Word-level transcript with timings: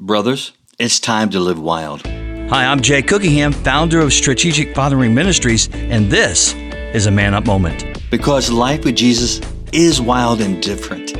Brothers, 0.00 0.52
it's 0.78 1.00
time 1.00 1.28
to 1.30 1.40
live 1.40 1.58
wild. 1.58 2.06
Hi, 2.06 2.66
I'm 2.66 2.80
Jay 2.80 3.02
Cookingham, 3.02 3.50
founder 3.52 3.98
of 3.98 4.12
Strategic 4.12 4.72
Fathering 4.72 5.12
Ministries, 5.12 5.68
and 5.74 6.08
this 6.08 6.54
is 6.94 7.06
a 7.06 7.10
Man 7.10 7.34
Up 7.34 7.46
Moment. 7.46 8.00
Because 8.08 8.48
life 8.48 8.84
with 8.84 8.94
Jesus 8.94 9.40
is 9.72 10.00
wild 10.00 10.40
and 10.40 10.62
different. 10.62 11.16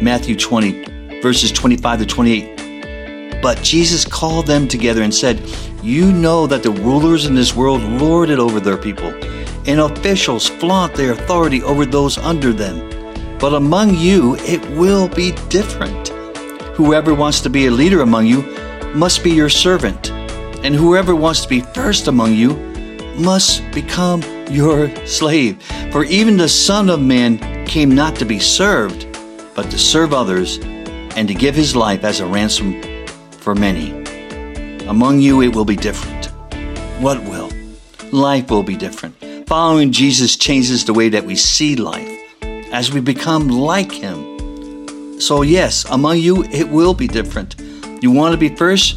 Matthew 0.00 0.36
20, 0.36 1.20
verses 1.20 1.50
25 1.50 1.98
to 1.98 2.06
28. 2.06 3.42
But 3.42 3.60
Jesus 3.60 4.04
called 4.04 4.46
them 4.46 4.68
together 4.68 5.02
and 5.02 5.12
said, 5.12 5.42
You 5.82 6.12
know 6.12 6.46
that 6.46 6.62
the 6.62 6.70
rulers 6.70 7.26
in 7.26 7.34
this 7.34 7.56
world 7.56 7.82
lord 7.82 8.30
it 8.30 8.38
over 8.38 8.60
their 8.60 8.78
people, 8.78 9.12
and 9.66 9.80
officials 9.80 10.46
flaunt 10.46 10.94
their 10.94 11.10
authority 11.10 11.60
over 11.64 11.84
those 11.84 12.18
under 12.18 12.52
them. 12.52 12.88
But 13.40 13.52
among 13.52 13.96
you, 13.96 14.36
it 14.36 14.64
will 14.78 15.08
be 15.08 15.32
different. 15.48 16.11
Whoever 16.74 17.14
wants 17.14 17.40
to 17.42 17.50
be 17.50 17.66
a 17.66 17.70
leader 17.70 18.00
among 18.00 18.26
you 18.26 18.42
must 18.94 19.22
be 19.22 19.30
your 19.30 19.50
servant, 19.50 20.10
and 20.64 20.74
whoever 20.74 21.14
wants 21.14 21.42
to 21.42 21.48
be 21.48 21.60
first 21.60 22.08
among 22.08 22.34
you 22.34 22.54
must 23.16 23.62
become 23.72 24.22
your 24.50 24.94
slave. 25.06 25.62
For 25.92 26.04
even 26.04 26.38
the 26.38 26.48
Son 26.48 26.88
of 26.88 27.00
Man 27.00 27.66
came 27.66 27.94
not 27.94 28.16
to 28.16 28.24
be 28.24 28.38
served, 28.38 29.06
but 29.54 29.70
to 29.70 29.78
serve 29.78 30.14
others, 30.14 30.58
and 31.14 31.28
to 31.28 31.34
give 31.34 31.54
his 31.54 31.76
life 31.76 32.04
as 32.04 32.20
a 32.20 32.26
ransom 32.26 32.80
for 33.32 33.54
many. 33.54 33.90
Among 34.86 35.20
you, 35.20 35.42
it 35.42 35.54
will 35.54 35.66
be 35.66 35.76
different. 35.76 36.26
What 37.00 37.22
will? 37.24 37.50
Life 38.12 38.50
will 38.50 38.62
be 38.62 38.76
different. 38.76 39.14
Following 39.46 39.92
Jesus 39.92 40.36
changes 40.36 40.86
the 40.86 40.94
way 40.94 41.10
that 41.10 41.24
we 41.24 41.36
see 41.36 41.76
life 41.76 42.08
as 42.72 42.90
we 42.90 43.00
become 43.00 43.48
like 43.48 43.92
him. 43.92 44.31
So, 45.22 45.42
yes, 45.42 45.84
among 45.88 46.18
you, 46.18 46.42
it 46.46 46.68
will 46.68 46.94
be 46.94 47.06
different. 47.06 47.54
You 48.02 48.10
want 48.10 48.32
to 48.32 48.36
be 48.36 48.48
first? 48.56 48.96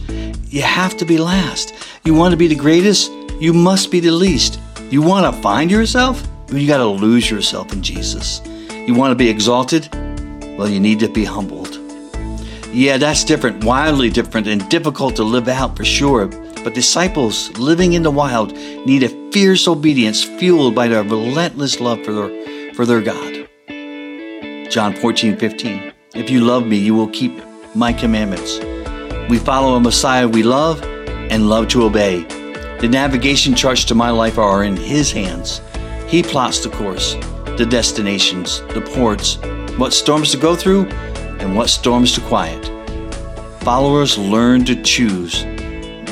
You 0.49 0.63
have 0.63 0.97
to 0.97 1.05
be 1.05 1.19
last. 1.19 1.75
You 2.03 2.15
want 2.15 2.31
to 2.31 2.37
be 2.37 2.47
the 2.47 2.55
greatest? 2.55 3.11
You 3.39 3.53
must 3.53 3.91
be 3.91 3.99
the 3.99 4.09
least. 4.09 4.59
You 4.89 5.03
want 5.03 5.31
to 5.31 5.41
find 5.43 5.69
yourself? 5.69 6.27
You 6.51 6.65
got 6.65 6.77
to 6.77 6.87
lose 6.87 7.29
yourself 7.29 7.71
in 7.73 7.83
Jesus. 7.83 8.41
You 8.87 8.95
want 8.95 9.11
to 9.11 9.15
be 9.15 9.29
exalted? 9.29 9.87
Well, 10.57 10.67
you 10.67 10.79
need 10.79 10.99
to 11.01 11.09
be 11.09 11.25
humbled. 11.25 11.79
Yeah, 12.73 12.97
that's 12.97 13.23
different, 13.23 13.63
wildly 13.63 14.09
different, 14.09 14.47
and 14.47 14.67
difficult 14.67 15.15
to 15.17 15.23
live 15.23 15.47
out 15.47 15.77
for 15.77 15.85
sure. 15.85 16.25
But 16.63 16.73
disciples 16.73 17.55
living 17.59 17.93
in 17.93 18.01
the 18.01 18.09
wild 18.09 18.53
need 18.87 19.03
a 19.03 19.31
fierce 19.31 19.67
obedience 19.67 20.23
fueled 20.23 20.73
by 20.73 20.87
their 20.87 21.03
relentless 21.03 21.79
love 21.79 22.03
for 22.03 22.13
their, 22.13 22.73
for 22.73 22.87
their 22.87 23.01
God. 23.01 23.47
John 24.71 24.95
14, 24.95 25.37
15. 25.37 25.94
If 26.15 26.29
you 26.29 26.39
love 26.39 26.65
me, 26.65 26.77
you 26.77 26.95
will 26.95 27.09
keep 27.09 27.41
my 27.75 27.91
commandments. 27.91 28.59
We 29.29 29.37
follow 29.37 29.75
a 29.75 29.81
Messiah 29.81 30.29
we 30.29 30.43
love 30.43 30.81
and 31.29 31.49
love 31.49 31.67
to 31.69 31.83
obey. 31.83 32.23
The 32.79 32.87
navigation 32.87 33.53
charts 33.53 33.83
to 33.85 33.95
my 33.95 34.11
life 34.11 34.37
are 34.37 34.63
in 34.63 34.77
His 34.77 35.11
hands. 35.11 35.59
He 36.07 36.23
plots 36.23 36.63
the 36.63 36.69
course, 36.69 37.15
the 37.57 37.67
destinations, 37.69 38.61
the 38.73 38.81
ports, 38.95 39.37
what 39.77 39.91
storms 39.91 40.31
to 40.31 40.37
go 40.37 40.55
through, 40.55 40.85
and 41.41 41.57
what 41.57 41.69
storms 41.69 42.13
to 42.13 42.21
quiet. 42.21 42.63
Followers 43.61 44.17
learn 44.17 44.63
to 44.65 44.81
choose, 44.83 45.43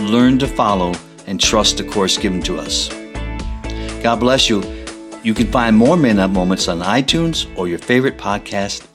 learn 0.01 0.37
to 0.39 0.47
follow, 0.47 0.93
and 1.27 1.39
trust 1.39 1.77
the 1.77 1.85
course 1.85 2.17
given 2.17 2.41
to 2.41 2.57
us. 2.57 2.89
God 4.03 4.19
bless 4.19 4.49
you. 4.49 4.61
You 5.23 5.33
can 5.33 5.47
find 5.47 5.77
more 5.77 5.95
Man 5.95 6.19
Up 6.19 6.31
moments 6.31 6.67
on 6.67 6.79
iTunes 6.79 7.47
or 7.57 7.69
your 7.69 7.79
favorite 7.79 8.17
podcast 8.17 8.85